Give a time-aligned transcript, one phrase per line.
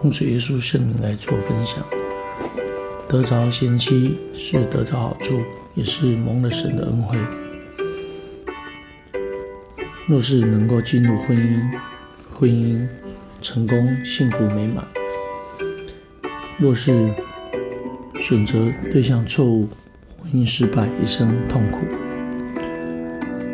[0.00, 1.84] 奉主耶稣圣名来做分享。
[3.06, 5.42] 得着贤妻是得着好处，
[5.74, 7.18] 也是蒙了神的恩惠。
[10.06, 11.60] 若是能够进入婚姻，
[12.32, 12.88] 婚姻
[13.42, 14.82] 成功、幸福美满；
[16.58, 17.12] 若是
[18.20, 19.68] 选择对象错误，
[20.22, 21.80] 婚姻失败，一生痛苦。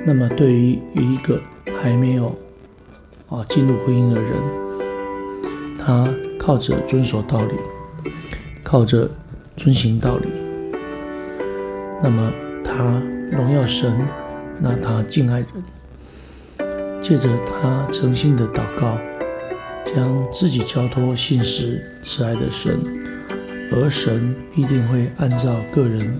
[0.04, 1.40] 那么，对于一个
[1.82, 2.26] 还没有
[3.28, 4.32] 啊进入婚姻的人，
[5.78, 6.08] 他
[6.46, 7.54] 靠着遵守道理，
[8.62, 9.10] 靠着
[9.56, 10.28] 遵行道理，
[12.00, 12.32] 那么
[12.62, 13.92] 他荣耀神，
[14.60, 15.48] 那他敬爱人，
[17.02, 18.96] 借着他诚心的祷告，
[19.84, 22.78] 将自己交托信实慈爱的神，
[23.72, 26.16] 而神必定会按照个人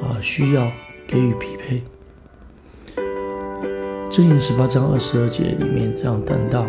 [0.00, 0.72] 啊需要
[1.06, 1.82] 给予匹配。
[4.10, 6.66] 箴言十八章二十二节里面这样谈到：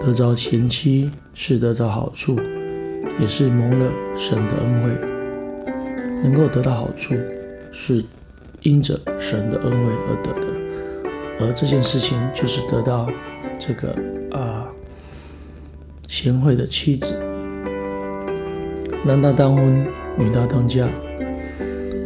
[0.00, 2.36] 得着贤妻是得着好处，
[3.20, 4.90] 也是蒙了神的恩惠。
[6.22, 7.14] 能够得到好处，
[7.70, 8.04] 是
[8.62, 10.46] 因着神的恩惠而得的，
[11.40, 13.08] 而这件事情就是得到
[13.58, 13.94] 这个
[14.30, 14.68] 啊
[16.08, 17.18] 贤惠的妻子。
[19.04, 19.86] 男大当婚，
[20.18, 20.88] 女大当嫁，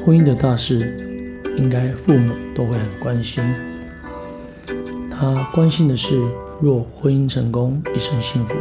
[0.05, 3.45] 婚姻的大事，应该父母都会很关心。
[5.11, 6.21] 他关心的是，
[6.61, 8.55] 若婚姻成功，一生幸福；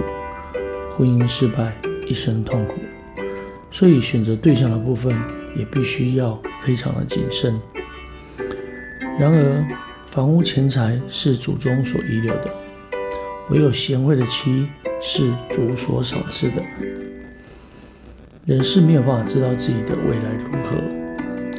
[0.95, 1.73] 婚姻失败，
[2.08, 2.75] 一生痛苦。
[3.72, 5.17] 所以选择对象的部分
[5.55, 7.59] 也必须要非常的谨慎。
[9.19, 9.66] 然而，
[10.08, 12.53] 房屋钱财是祖宗所遗留的，
[13.50, 14.67] 唯有贤惠的妻
[15.02, 16.61] 是主所赏赐的。
[18.45, 20.75] 人是没有办法知道自己的未来如何，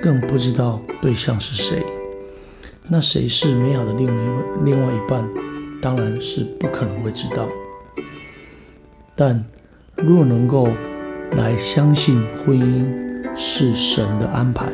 [0.03, 1.83] 更不知道对象是谁。
[2.87, 4.31] 那谁是美好的另一
[4.65, 5.27] 另外一半，
[5.85, 7.47] 当然是不可能会知道。
[9.15, 9.45] 但
[9.97, 10.69] 若能够
[11.33, 14.73] 来相信婚姻是神的安排，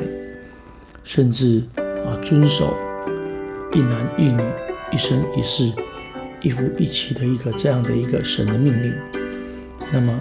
[1.03, 2.73] 甚至啊遵守
[3.75, 4.41] 一男一女
[4.93, 5.73] 一生一世
[6.41, 8.95] 一夫一妻的一个这样的一个神的命令，
[9.93, 10.17] 那么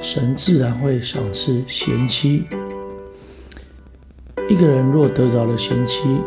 [0.00, 2.44] 神自然会赏赐贤妻。
[4.48, 6.20] 一个人若得着了贤妻，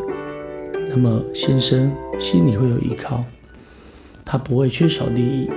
[0.90, 3.24] 那么先生心里会有依靠，
[4.32, 5.50] 他不会缺少利益。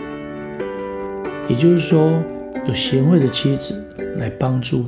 [1.49, 2.21] 也就是说，
[2.67, 3.81] 有贤惠的妻子
[4.17, 4.87] 来帮助，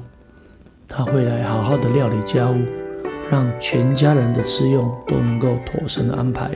[0.89, 2.57] 他会来好好的料理家务，
[3.31, 6.51] 让全家人的吃用都能够妥善的安排。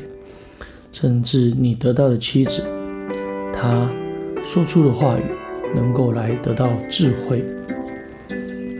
[0.90, 2.64] 甚至你得到的妻子，
[3.52, 3.88] 她
[4.42, 5.22] 说出的话语
[5.72, 7.44] 能够来得到智慧，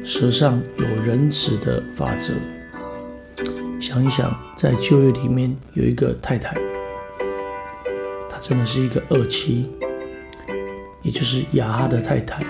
[0.03, 2.33] 舌上有仁慈的法则。
[3.81, 6.57] 想一想，在旧约里面有一个太太，
[8.41, 9.71] 真的是一个恶妻，
[11.03, 12.43] 也就是雅哈的太太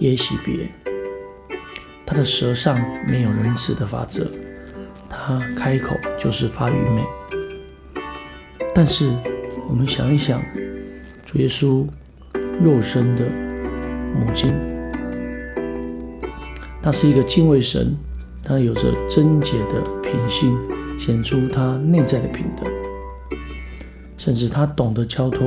[0.00, 0.68] 耶洗别。
[2.06, 4.30] 她的舌上没有仁慈的法则，
[5.08, 7.02] 她开口就是发愚昧。
[8.74, 9.10] 但是
[9.68, 10.42] 我们想一想，
[11.24, 11.86] 主耶稣
[12.60, 13.24] 肉身的
[14.14, 14.52] 母亲，
[16.82, 17.96] 她是一个敬畏神。
[18.46, 20.54] 他有着贞洁的品性，
[20.98, 22.66] 显出他内在的品德，
[24.24, 25.46] 甚至他懂得交托，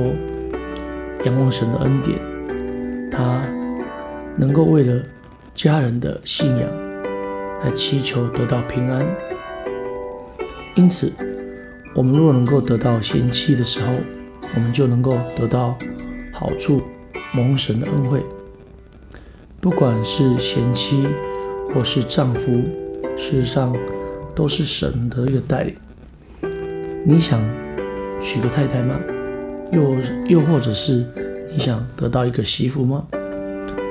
[1.24, 2.16] 仰望神的恩典，
[3.10, 3.44] 他
[4.36, 5.02] 能够为了
[5.52, 6.60] 家人的信仰
[7.64, 9.04] 来祈求得到平安。
[10.76, 11.12] 因此，
[11.92, 13.94] 我们若能够得到贤妻的时候，
[14.54, 15.76] 我们就能够得到
[16.32, 16.80] 好处，
[17.34, 18.22] 蒙神的恩惠。
[19.60, 21.08] 不管是贤妻
[21.74, 22.62] 或是丈夫。
[23.16, 23.76] 事实上，
[24.36, 25.74] 都是神的一个带领。
[27.04, 27.40] 你想
[28.20, 28.98] 娶个太太吗？
[29.72, 29.94] 又
[30.26, 31.04] 又或者是
[31.52, 33.06] 你想得到一个媳妇吗？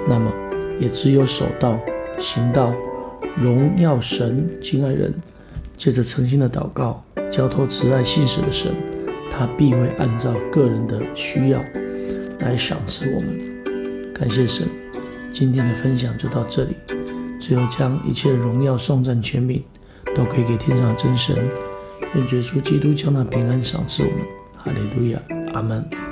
[0.08, 0.32] 那么，
[0.80, 1.80] 也只有守道、
[2.18, 2.74] 行道、
[3.36, 5.14] 荣耀神、敬爱人，
[5.76, 8.72] 借着诚心的祷告，交托慈爱信实的神，
[9.30, 11.64] 他必会按照个人的需要
[12.40, 13.38] 来赏赐我们。
[14.14, 14.68] 感谢神，
[15.32, 16.76] 今天的分享就到这里。
[17.40, 19.64] 只有将一切荣耀、颂赞、全名
[20.16, 21.36] 都可以给天上真神，
[22.16, 24.20] 愿耶稣基督将那平安赏赐我们。
[24.56, 25.22] 哈利路亚，
[25.54, 26.07] 阿门。